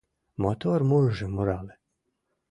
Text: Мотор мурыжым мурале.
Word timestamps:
Мотор 0.41 0.79
мурыжым 0.89 1.31
мурале. 1.35 1.73